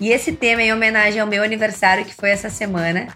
[0.00, 3.06] E esse tema é em homenagem ao meu aniversário, que foi essa semana,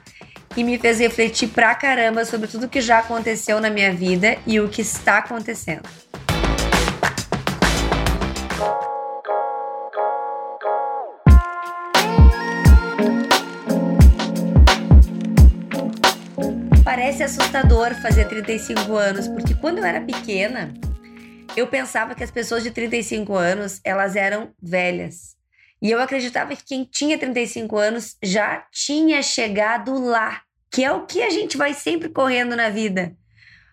[0.56, 4.60] e me fez refletir pra caramba sobre tudo que já aconteceu na minha vida e
[4.60, 5.82] o que está acontecendo.
[16.84, 20.72] Parece assustador fazer 35 anos, porque quando eu era pequena,
[21.56, 25.37] eu pensava que as pessoas de 35 anos, elas eram velhas.
[25.80, 31.06] E eu acreditava que quem tinha 35 anos já tinha chegado lá, que é o
[31.06, 33.16] que a gente vai sempre correndo na vida.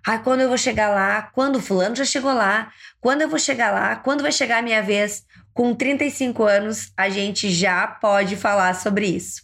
[0.05, 1.23] Ah, quando eu vou chegar lá?
[1.33, 2.71] Quando o fulano já chegou lá?
[3.01, 3.95] Quando eu vou chegar lá?
[3.95, 5.23] Quando vai chegar a minha vez?
[5.51, 9.41] Com 35 anos, a gente já pode falar sobre isso.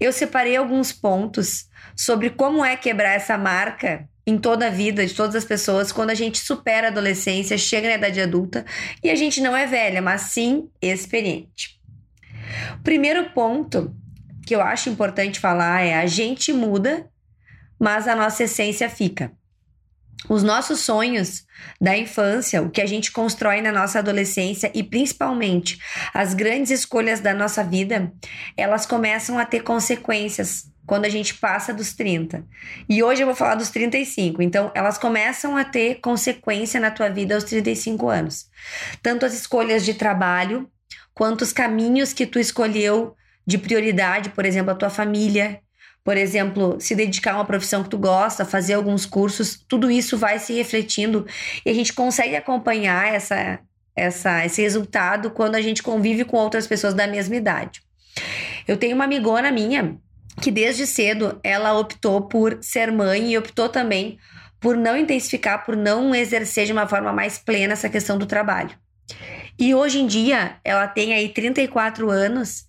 [0.00, 5.14] Eu separei alguns pontos sobre como é quebrar essa marca em toda a vida de
[5.14, 8.64] todas as pessoas quando a gente supera a adolescência, chega na idade adulta
[9.02, 11.80] e a gente não é velha, mas sim experiente.
[12.82, 13.94] Primeiro ponto
[14.46, 17.08] que eu acho importante falar é a gente muda,
[17.78, 19.32] mas a nossa essência fica.
[20.28, 21.44] Os nossos sonhos
[21.80, 25.78] da infância, o que a gente constrói na nossa adolescência e principalmente
[26.14, 28.12] as grandes escolhas da nossa vida,
[28.56, 32.44] elas começam a ter consequências quando a gente passa dos 30.
[32.88, 34.42] E hoje eu vou falar dos 35.
[34.42, 38.46] Então, elas começam a ter consequência na tua vida aos 35 anos.
[39.02, 40.68] Tanto as escolhas de trabalho,
[41.14, 43.14] quanto os caminhos que tu escolheu
[43.46, 45.60] de prioridade, por exemplo, a tua família,
[46.04, 50.18] por exemplo, se dedicar a uma profissão que tu gosta, fazer alguns cursos, tudo isso
[50.18, 51.26] vai se refletindo
[51.64, 53.60] e a gente consegue acompanhar essa,
[53.94, 57.82] essa, esse resultado quando a gente convive com outras pessoas da mesma idade.
[58.66, 59.96] Eu tenho uma amigona minha
[60.40, 64.18] que desde cedo ela optou por ser mãe e optou também
[64.60, 68.76] por não intensificar, por não exercer de uma forma mais plena essa questão do trabalho.
[69.58, 72.66] E hoje em dia, ela tem aí 34 anos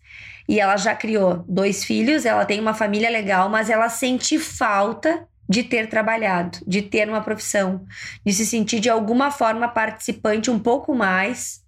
[0.47, 5.27] e ela já criou dois filhos, ela tem uma família legal, mas ela sente falta
[5.47, 7.85] de ter trabalhado, de ter uma profissão,
[8.25, 11.61] de se sentir de alguma forma participante um pouco mais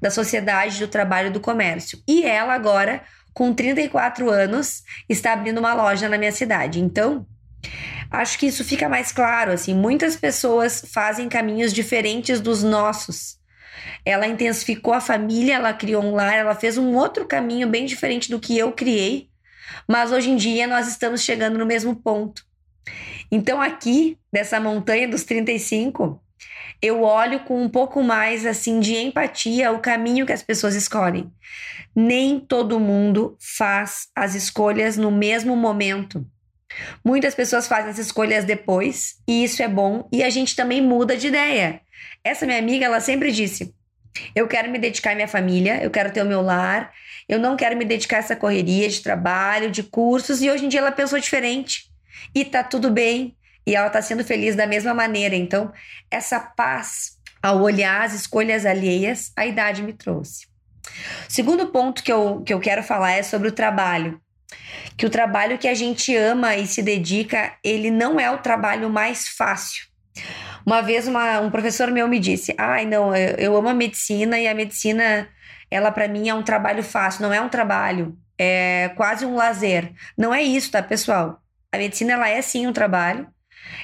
[0.00, 2.02] da sociedade do trabalho do comércio.
[2.06, 3.02] E ela agora,
[3.32, 6.80] com 34 anos, está abrindo uma loja na minha cidade.
[6.80, 7.26] Então,
[8.10, 13.41] acho que isso fica mais claro, assim, muitas pessoas fazem caminhos diferentes dos nossos
[14.04, 18.30] ela intensificou a família, ela criou um lar, ela fez um outro caminho bem diferente
[18.30, 19.28] do que eu criei,
[19.88, 22.44] mas hoje em dia nós estamos chegando no mesmo ponto.
[23.30, 26.22] Então, aqui, dessa montanha dos 35,
[26.82, 31.32] eu olho com um pouco mais assim de empatia o caminho que as pessoas escolhem.
[31.94, 36.26] Nem todo mundo faz as escolhas no mesmo momento.
[37.04, 41.16] Muitas pessoas fazem as escolhas depois, e isso é bom, e a gente também muda
[41.16, 41.80] de ideia.
[42.24, 43.74] Essa minha amiga, ela sempre disse:
[44.34, 46.92] eu quero me dedicar à minha família, eu quero ter o meu lar,
[47.28, 50.68] eu não quero me dedicar a essa correria de trabalho, de cursos, e hoje em
[50.68, 51.90] dia ela pensou diferente.
[52.34, 55.34] E tá tudo bem, e ela tá sendo feliz da mesma maneira.
[55.34, 55.72] Então,
[56.10, 60.46] essa paz ao olhar as escolhas alheias, a idade me trouxe.
[61.28, 64.20] Segundo ponto que eu, que eu quero falar é sobre o trabalho.
[64.96, 68.90] Que o trabalho que a gente ama e se dedica, ele não é o trabalho
[68.90, 69.84] mais fácil.
[70.64, 74.38] Uma vez uma, um professor meu me disse: "Ai, não, eu, eu amo a medicina
[74.38, 75.28] e a medicina
[75.70, 79.92] ela para mim é um trabalho fácil, não é um trabalho, é quase um lazer".
[80.16, 81.40] Não é isso, tá, pessoal?
[81.72, 83.26] A medicina ela é sim um trabalho.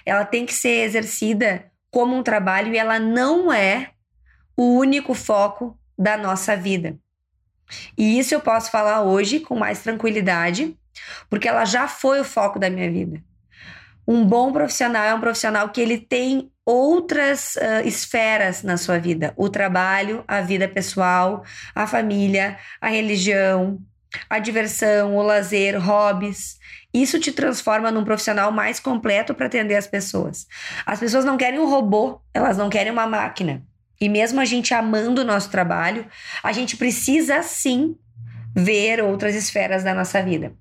[0.05, 3.91] Ela tem que ser exercida como um trabalho e ela não é
[4.57, 6.99] o único foco da nossa vida.
[7.97, 10.77] E isso eu posso falar hoje com mais tranquilidade,
[11.29, 13.23] porque ela já foi o foco da minha vida.
[14.07, 19.35] Um bom profissional é um profissional que ele tem outras uh, esferas na sua vida:
[19.37, 21.45] o trabalho, a vida pessoal,
[21.75, 23.79] a família, a religião,
[24.29, 26.59] a diversão, o lazer, hobbies.
[26.93, 30.47] Isso te transforma num profissional mais completo para atender as pessoas.
[30.87, 33.63] As pessoas não querem um robô, elas não querem uma máquina.
[34.01, 36.07] E mesmo a gente amando o nosso trabalho,
[36.43, 37.97] a gente precisa sim
[38.55, 40.53] ver outras esferas da nossa vida.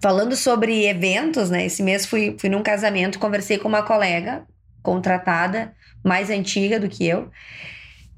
[0.00, 1.66] Falando sobre eventos, né?
[1.66, 4.46] Esse mês fui, fui num casamento, conversei com uma colega
[4.82, 5.74] contratada,
[6.04, 7.30] mais antiga do que eu.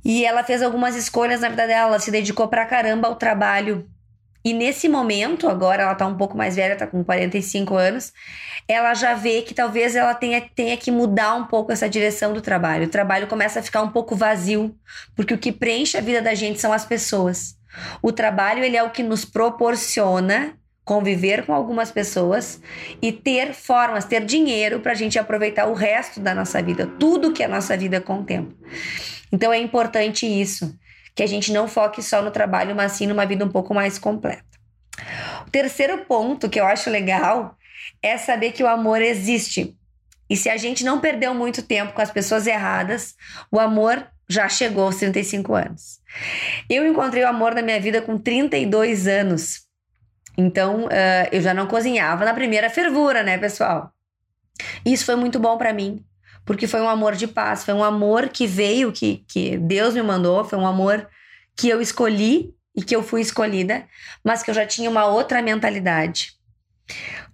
[0.05, 3.89] E ela fez algumas escolhas na vida dela, ela se dedicou pra caramba ao trabalho.
[4.49, 8.15] E nesse momento, agora ela tá um pouco mais velha, tá com 45 anos,
[8.67, 12.41] ela já vê que talvez ela tenha, tenha que mudar um pouco essa direção do
[12.41, 12.87] trabalho.
[12.87, 14.75] O trabalho começa a ficar um pouco vazio,
[15.15, 17.59] porque o que preenche a vida da gente são as pessoas.
[18.01, 22.59] O trabalho ele é o que nos proporciona conviver com algumas pessoas
[23.03, 27.35] e ter formas, ter dinheiro para a gente aproveitar o resto da nossa vida, tudo
[27.35, 28.57] que a nossa vida contempla.
[29.31, 30.75] Então é importante isso,
[31.19, 33.99] que a gente não foque só no trabalho, mas sim numa vida um pouco mais
[33.99, 34.45] completa.
[35.45, 37.57] O terceiro ponto que eu acho legal
[38.01, 39.77] é saber que o amor existe.
[40.31, 43.17] E se a gente não perdeu muito tempo com as pessoas erradas,
[43.51, 45.99] o amor já chegou aos 35 anos.
[46.71, 49.63] Eu encontrei o amor na minha vida com 32 anos.
[50.37, 53.93] Então, uh, eu já não cozinhava na primeira fervura, né, pessoal?
[54.87, 56.01] Isso foi muito bom para mim,
[56.49, 60.03] porque foi um amor de paz, foi um amor que veio, que, que Deus me
[60.03, 61.07] mandou, foi um amor
[61.55, 63.87] que eu escolhi e que eu fui escolhida,
[64.25, 66.33] mas que eu já tinha uma outra mentalidade.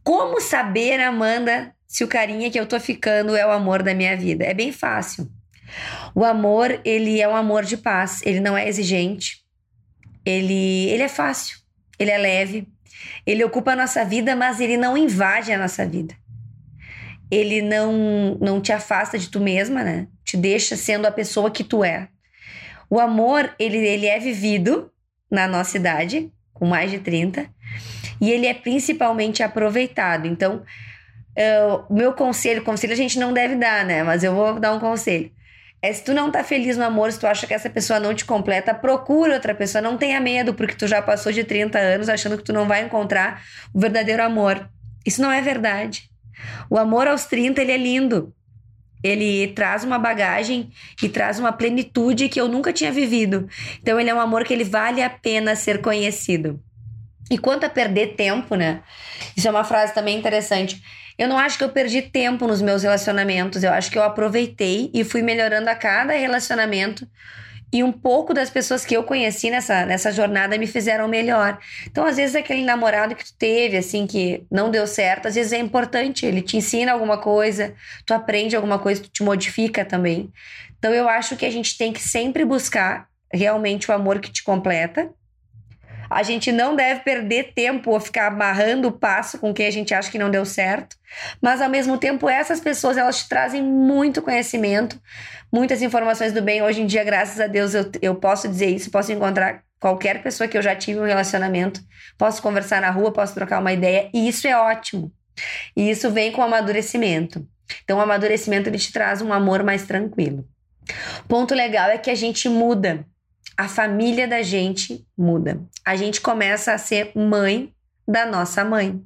[0.03, 4.17] Como saber, Amanda, se o carinha que eu tô ficando é o amor da minha
[4.17, 4.45] vida?
[4.45, 5.31] É bem fácil.
[6.13, 9.45] O amor, ele é um amor de paz, ele não é exigente,
[10.27, 11.59] ele, ele é fácil,
[12.01, 12.67] ele é leve,
[13.25, 16.17] ele ocupa a nossa vida, mas ele não invade a nossa vida.
[17.35, 20.07] Ele não, não te afasta de tu mesma, né?
[20.25, 22.09] Te deixa sendo a pessoa que tu é.
[22.89, 24.91] O amor, ele, ele é vivido
[25.31, 27.47] na nossa idade, com mais de 30,
[28.21, 30.27] e ele é principalmente aproveitado.
[30.27, 30.63] Então,
[31.37, 34.03] o uh, meu conselho, conselho a gente não deve dar, né?
[34.05, 35.33] Mas eu vou dar um conselho
[35.85, 38.15] é se tu não tá feliz no amor, se tu acha que essa pessoa não
[38.15, 39.83] te completa, procura outra pessoa.
[39.83, 42.83] Não tenha medo, porque tu já passou de 30 anos achando que tu não vai
[42.83, 44.67] encontrar o verdadeiro amor.
[45.05, 46.09] Isso não é verdade.
[46.71, 48.35] O amor aos 30, ele é lindo.
[49.03, 50.71] Ele traz uma bagagem
[51.03, 53.49] e traz uma plenitude que eu nunca tinha vivido.
[53.81, 56.59] Então, ele é um amor que ele vale a pena ser conhecido.
[57.31, 58.83] E quanto a perder tempo, né?
[59.37, 60.83] Isso é uma frase também interessante.
[61.17, 64.91] Eu não acho que eu perdi tempo nos meus relacionamentos, eu acho que eu aproveitei
[64.93, 67.07] e fui melhorando a cada relacionamento.
[67.73, 71.59] E um pouco das pessoas que eu conheci nessa, nessa jornada me fizeram melhor.
[71.87, 75.53] Então, às vezes, aquele namorado que tu teve, assim, que não deu certo, às vezes
[75.53, 76.25] é importante.
[76.25, 77.75] Ele te ensina alguma coisa,
[78.07, 80.33] tu aprende alguma coisa, tu te modifica também.
[80.79, 84.45] Então, eu acho que a gente tem que sempre buscar realmente o amor que te
[84.45, 85.11] completa
[86.15, 89.93] a gente não deve perder tempo ou ficar amarrando o passo com quem a gente
[89.93, 90.97] acha que não deu certo.
[91.43, 95.01] Mas ao mesmo tempo, essas pessoas elas te trazem muito conhecimento,
[95.53, 96.63] muitas informações do bem.
[96.63, 100.47] Hoje em dia, graças a Deus, eu, eu posso dizer isso, posso encontrar qualquer pessoa
[100.47, 101.81] que eu já tive um relacionamento,
[102.17, 105.13] posso conversar na rua, posso trocar uma ideia, e isso é ótimo.
[105.77, 107.45] E isso vem com o amadurecimento.
[107.83, 110.47] Então, o amadurecimento ele te traz um amor mais tranquilo.
[111.27, 113.05] Ponto legal é que a gente muda
[113.57, 115.61] a família da gente muda.
[115.85, 117.73] A gente começa a ser mãe
[118.07, 119.01] da nossa mãe.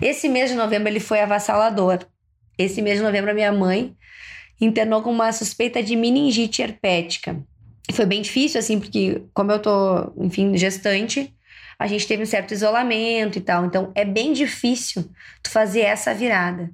[0.00, 2.00] Esse mês de novembro ele foi avassalador.
[2.58, 3.96] Esse mês de novembro a minha mãe
[4.60, 7.42] internou com uma suspeita de meningite herpética.
[7.92, 11.34] Foi bem difícil assim, porque como eu tô, enfim, gestante,
[11.78, 13.64] a gente teve um certo isolamento e tal.
[13.64, 15.10] Então é bem difícil
[15.42, 16.70] tu fazer essa virada.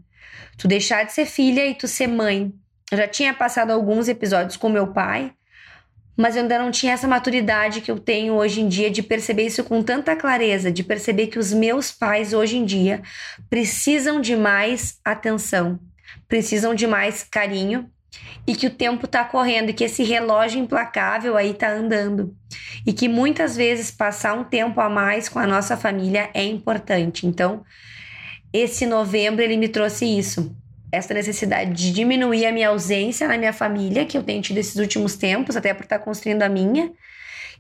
[0.59, 2.53] Tu deixar de ser filha e tu ser mãe.
[2.91, 5.33] Eu já tinha passado alguns episódios com meu pai,
[6.17, 9.47] mas eu ainda não tinha essa maturidade que eu tenho hoje em dia de perceber
[9.47, 13.03] isso com tanta clareza, de perceber que os meus pais hoje em dia
[13.51, 15.79] precisam de mais atenção,
[16.27, 17.91] precisam de mais carinho
[18.47, 22.35] e que o tempo tá correndo e que esse relógio implacável aí tá andando
[22.87, 27.27] e que muitas vezes passar um tempo a mais com a nossa família é importante.
[27.27, 27.65] Então,
[28.53, 30.57] esse novembro ele me trouxe isso
[30.97, 34.77] essa necessidade de diminuir a minha ausência na minha família, que eu tenho tido esses
[34.77, 36.93] últimos tempos, até por estar construindo a minha,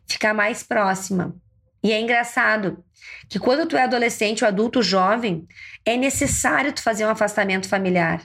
[0.06, 1.34] ficar mais próxima.
[1.82, 2.84] E é engraçado
[3.28, 5.46] que quando tu é adolescente ou adulto jovem,
[5.84, 8.22] é necessário tu fazer um afastamento familiar.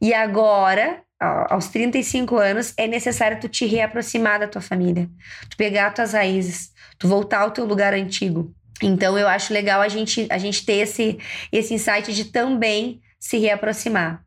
[0.00, 1.02] E agora,
[1.50, 5.08] aos 35 anos, é necessário tu te reaproximar da tua família,
[5.48, 8.54] tu pegar as tuas raízes, tu voltar ao teu lugar antigo.
[8.82, 11.18] Então eu acho legal a gente, a gente ter esse,
[11.50, 14.24] esse insight de também se reaproximar.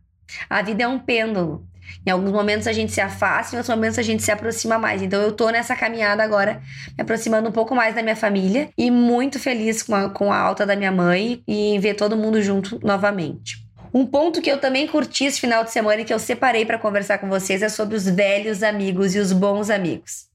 [0.49, 1.65] A vida é um pêndulo.
[2.05, 5.01] Em alguns momentos a gente se afasta, em outros momentos a gente se aproxima mais.
[5.01, 6.61] Então eu tô nessa caminhada agora,
[6.97, 10.37] me aproximando um pouco mais da minha família e muito feliz com a, com a
[10.37, 13.61] alta da minha mãe e em ver todo mundo junto novamente.
[13.93, 16.77] Um ponto que eu também curti esse final de semana e que eu separei para
[16.77, 20.31] conversar com vocês é sobre os velhos amigos e os bons amigos.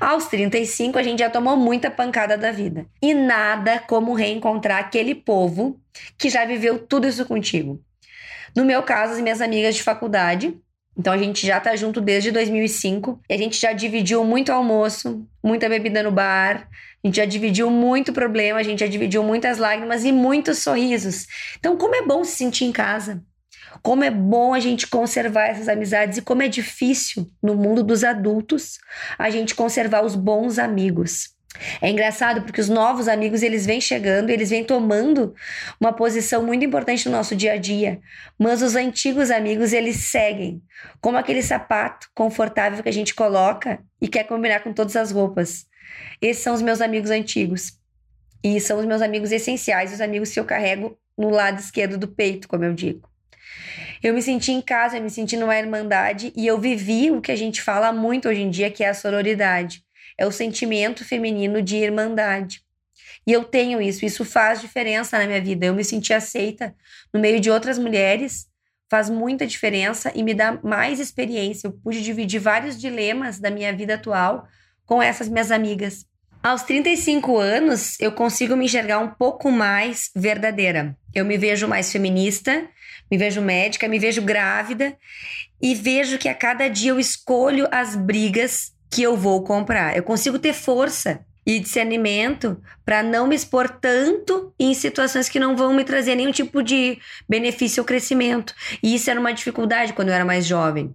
[0.00, 2.86] Aos 35, a gente já tomou muita pancada da vida.
[3.02, 5.78] E nada como reencontrar aquele povo
[6.16, 7.80] que já viveu tudo isso contigo.
[8.56, 10.56] No meu caso, as minhas amigas de faculdade,
[10.98, 15.26] Então a gente já tá junto desde 2005 e a gente já dividiu muito almoço,
[15.42, 16.68] muita bebida no bar,
[17.02, 21.26] a gente já dividiu muito problema, a gente já dividiu muitas lágrimas e muitos sorrisos.
[21.58, 23.22] Então, como é bom se sentir em casa.
[23.82, 28.04] Como é bom a gente conservar essas amizades e como é difícil no mundo dos
[28.04, 28.78] adultos
[29.16, 31.30] a gente conservar os bons amigos.
[31.80, 35.34] É engraçado porque os novos amigos eles vêm chegando, eles vêm tomando
[35.80, 38.00] uma posição muito importante no nosso dia a dia,
[38.38, 40.62] mas os antigos amigos eles seguem,
[41.00, 45.66] como aquele sapato confortável que a gente coloca e quer combinar com todas as roupas.
[46.20, 47.72] Esses são os meus amigos antigos
[48.42, 52.08] e são os meus amigos essenciais, os amigos que eu carrego no lado esquerdo do
[52.08, 53.08] peito, como eu digo.
[54.02, 57.30] Eu me senti em casa, eu me senti numa irmandade e eu vivi o que
[57.30, 59.84] a gente fala muito hoje em dia, que é a sororidade.
[60.20, 62.60] É o sentimento feminino de irmandade.
[63.26, 65.64] E eu tenho isso, isso faz diferença na minha vida.
[65.64, 66.74] Eu me senti aceita
[67.10, 68.46] no meio de outras mulheres,
[68.90, 71.68] faz muita diferença e me dá mais experiência.
[71.68, 74.46] Eu pude dividir vários dilemas da minha vida atual
[74.84, 76.04] com essas minhas amigas.
[76.42, 80.94] Aos 35 anos, eu consigo me enxergar um pouco mais verdadeira.
[81.14, 82.68] Eu me vejo mais feminista,
[83.10, 84.94] me vejo médica, me vejo grávida
[85.62, 89.96] e vejo que a cada dia eu escolho as brigas que eu vou comprar.
[89.96, 95.56] Eu consigo ter força e discernimento para não me expor tanto em situações que não
[95.56, 98.54] vão me trazer nenhum tipo de benefício ou crescimento.
[98.82, 100.94] E isso era uma dificuldade quando eu era mais jovem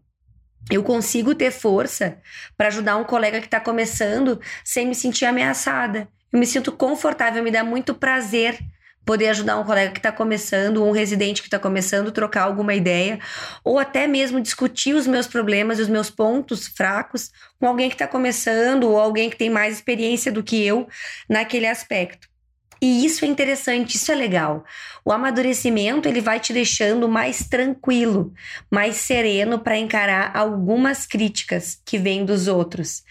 [0.69, 2.17] eu consigo ter força
[2.57, 6.07] para ajudar um colega que está começando sem me sentir ameaçada.
[6.31, 8.59] Eu me sinto confortável, me dá muito prazer
[9.05, 13.19] poder ajudar um colega que está começando, um residente que está começando, trocar alguma ideia,
[13.63, 17.95] ou até mesmo discutir os meus problemas e os meus pontos fracos com alguém que
[17.95, 20.87] está começando ou alguém que tem mais experiência do que eu
[21.29, 22.34] naquele aspecto.
[22.85, 24.63] E isso é interessante, isso é legal.
[25.03, 28.31] O amadurecimento ele vai te deixando mais tranquilo,
[28.69, 33.01] mais sereno para encarar algumas críticas que vêm dos outros.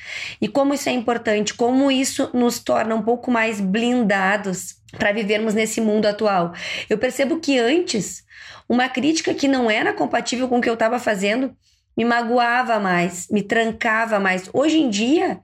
[0.40, 5.54] E como isso é importante, como isso nos torna um pouco mais blindados para vivermos
[5.54, 6.54] nesse mundo atual.
[6.88, 8.22] Eu percebo que antes
[8.68, 11.52] uma crítica que não era compatível com o que eu estava fazendo
[11.96, 14.48] me magoava mais, me trancava mais.
[14.52, 15.40] Hoje em dia,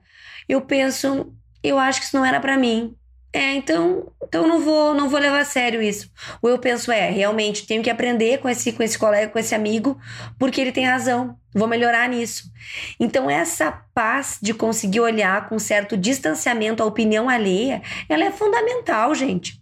[0.47, 2.95] eu penso, eu acho que isso não era para mim
[3.33, 6.11] é, então, então não vou, não vou levar a sério isso.
[6.41, 9.55] Ou eu penso, é, realmente tenho que aprender com esse, com esse colega, com esse
[9.55, 9.97] amigo,
[10.37, 11.37] porque ele tem razão.
[11.53, 12.51] Vou melhorar nisso.
[12.99, 19.15] Então, essa paz de conseguir olhar com certo distanciamento a opinião alheia, ela é fundamental,
[19.15, 19.61] gente.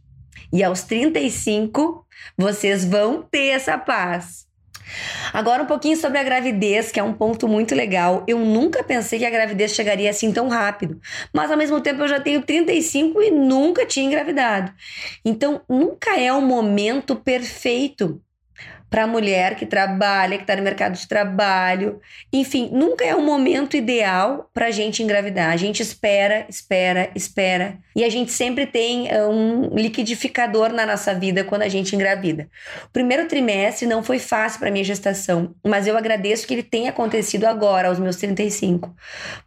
[0.52, 4.49] E aos 35, vocês vão ter essa paz.
[5.34, 8.24] Agora um pouquinho sobre a gravidez, que é um ponto muito legal.
[8.28, 11.00] Eu nunca pensei que a gravidez chegaria assim tão rápido,
[11.34, 14.72] mas ao mesmo tempo eu já tenho 35 e nunca tinha engravidado.
[15.24, 18.22] Então nunca é o momento perfeito
[18.90, 22.02] para a mulher que trabalha, que está no mercado de trabalho.
[22.34, 25.52] Enfim, nunca é o momento ideal para a gente engravidar.
[25.52, 27.78] A gente espera, espera, espera.
[27.96, 32.50] E a gente sempre tem uh, um liquidificador na nossa vida quando a gente engravida.
[32.86, 36.90] O primeiro trimestre não foi fácil para minha gestação, mas eu agradeço que ele tenha
[36.90, 38.96] acontecido agora, aos meus 35,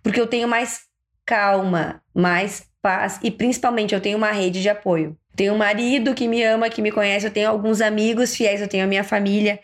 [0.03, 0.83] porque eu tenho mais
[1.27, 5.17] calma, mais paz e principalmente eu tenho uma rede de apoio.
[5.35, 8.69] Tenho um marido que me ama, que me conhece, eu tenho alguns amigos fiéis, eu
[8.69, 9.59] tenho a minha família.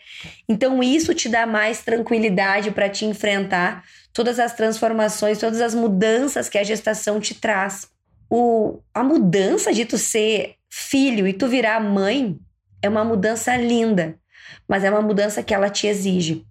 [0.47, 6.49] Então isso te dá mais tranquilidade para te enfrentar todas as transformações, todas as mudanças
[6.49, 7.87] que a gestação te traz.
[8.29, 12.37] O, a mudança de tu ser filho e tu virar mãe
[12.81, 14.17] é uma mudança linda,
[14.67, 16.45] mas é uma mudança que ela te exige.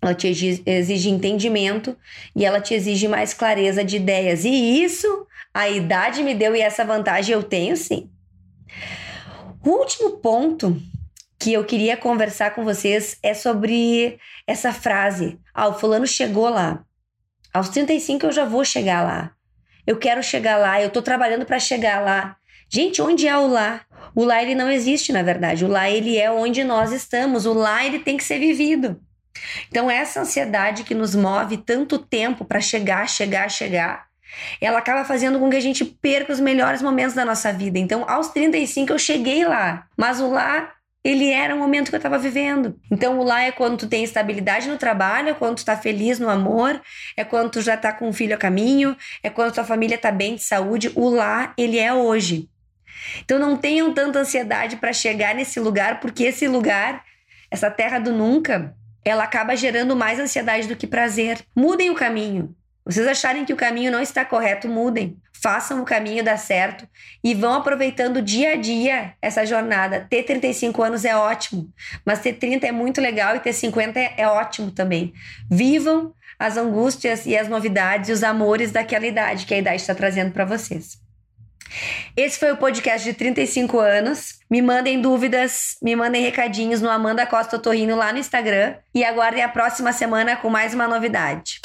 [0.00, 0.26] Ela te
[0.66, 1.96] exige entendimento
[2.34, 4.44] e ela te exige mais clareza de ideias.
[4.44, 8.10] E isso a idade me deu e essa vantagem eu tenho sim.
[9.64, 10.80] O último ponto
[11.38, 16.84] que eu queria conversar com vocês é sobre essa frase: Ah, o fulano chegou lá.
[17.52, 19.32] Aos 35 eu já vou chegar lá.
[19.86, 22.36] Eu quero chegar lá, eu tô trabalhando para chegar lá.
[22.68, 23.82] Gente, onde é o lá?
[24.14, 25.64] O lá ele não existe, na verdade.
[25.64, 27.44] O lá ele é onde nós estamos.
[27.44, 29.00] O lá ele tem que ser vivido.
[29.68, 34.06] Então essa ansiedade que nos move tanto tempo para chegar, chegar, chegar,
[34.60, 37.78] ela acaba fazendo com que a gente perca os melhores momentos da nossa vida.
[37.78, 40.72] Então, aos 35 eu cheguei lá, mas o lá
[41.04, 42.78] ele era o momento que eu estava vivendo.
[42.90, 46.20] Então, o lá é quando tu tem estabilidade no trabalho, é quando tu tá feliz
[46.20, 46.80] no amor,
[47.16, 50.12] é quando tu já tá com um filho a caminho, é quando tua família tá
[50.12, 50.92] bem de saúde.
[50.94, 52.48] O lá, ele é hoje.
[53.24, 57.04] Então, não tenham tanta ansiedade para chegar nesse lugar, porque esse lugar,
[57.50, 58.72] essa terra do nunca,
[59.04, 61.40] ela acaba gerando mais ansiedade do que prazer.
[61.54, 62.54] Mudem o caminho.
[62.84, 65.16] Vocês acharem que o caminho não está correto, mudem.
[65.42, 66.86] façam o caminho dar certo
[67.22, 70.06] e vão aproveitando dia a dia essa jornada.
[70.08, 71.68] Ter 35 anos é ótimo,
[72.04, 75.12] mas ter 30 é muito legal e ter 50 é, é ótimo também.
[75.50, 79.94] Vivam as angústias e as novidades e os amores daquela idade que a idade está
[79.94, 81.02] trazendo para vocês.
[82.16, 84.40] Esse foi o podcast de 35 anos.
[84.50, 89.42] Me mandem dúvidas, me mandem recadinhos no Amanda Costa Torrino lá no Instagram e aguardem
[89.42, 91.60] a próxima semana com mais uma novidade.